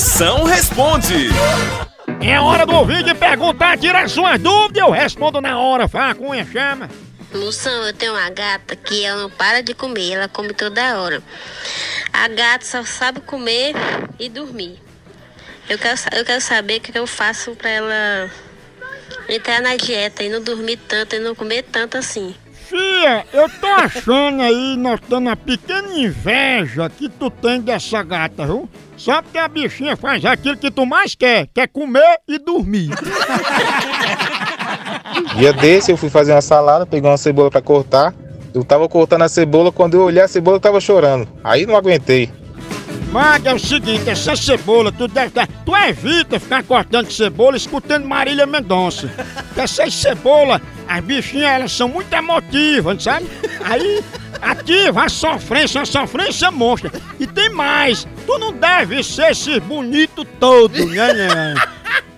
[0.00, 1.28] Moção responde.
[2.22, 5.86] É hora do ouvinte perguntar, tirar suas dúvidas, eu respondo na hora.
[5.88, 6.88] Fala, Cunha, chama.
[7.34, 11.22] Moção, eu tenho uma gata que ela não para de comer, ela come toda hora.
[12.10, 13.74] A gata só sabe comer
[14.18, 14.80] e dormir.
[15.68, 18.30] Eu quero, eu quero saber o que eu faço pra ela
[19.28, 22.34] entrar na dieta e não dormir tanto e não comer tanto assim.
[23.32, 28.68] Eu tô achando aí, notando uma pequena inveja que tu tem dessa gata, viu?
[28.96, 32.90] Só porque a bichinha faz aquilo que tu mais quer, que é comer e dormir.
[35.36, 38.14] Dia desse eu fui fazer uma salada, peguei uma cebola pra cortar.
[38.52, 41.26] Eu tava cortando a cebola, quando eu olhei a cebola eu tava chorando.
[41.42, 42.30] Aí não aguentei.
[43.12, 45.32] Maga, é o seguinte, essa cebola, tu deve.
[45.64, 49.10] Tu evita ficar cortando cebola escutando Marília Mendonça.
[49.48, 53.24] Porque essas cebolas, as bichinhas, elas são muito emotivas, sabe?
[53.64, 54.02] Aí
[54.42, 56.90] ativa a sofrência, uma sofrência monstra.
[57.20, 61.54] E tem mais, tu não deve ser esse bonito todo, né, né?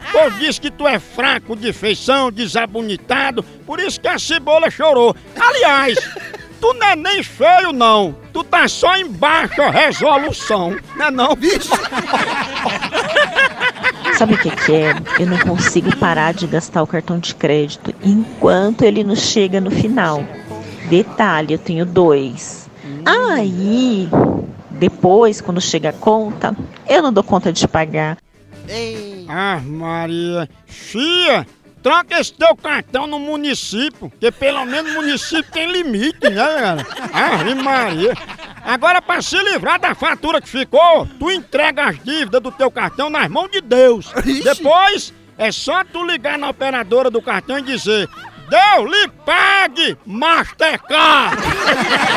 [0.09, 4.71] O povo diz que tu é fraco de feição, desabonitado, por isso que a cebola
[4.71, 5.15] chorou.
[5.39, 5.99] Aliás,
[6.59, 8.17] tu não é nem feio, não.
[8.33, 11.69] Tu tá só em baixa resolução, não é não, bicho?
[14.23, 14.95] Sabe o que, que é?
[15.19, 19.69] Eu não consigo parar de gastar o cartão de crédito enquanto ele não chega no
[19.69, 20.25] final.
[20.89, 22.71] Detalhe, eu tenho dois.
[23.05, 24.09] Aí,
[24.71, 26.57] depois, quando chega a conta,
[26.89, 28.17] eu não dou conta de pagar.
[29.29, 30.49] Ah, Maria.
[30.67, 31.45] Fia,
[31.83, 36.87] troca esse teu cartão no município, que pelo menos o município tem limite, né, cara?
[37.13, 38.15] Ah, Maria.
[38.73, 43.11] Agora, pra se livrar da fatura que ficou, tu entrega as dívidas do teu cartão
[43.11, 44.11] nas mãos de Deus.
[44.43, 48.09] Depois, é só tu ligar na operadora do cartão e dizer
[48.49, 51.37] Deus lhe pague, Mastercard!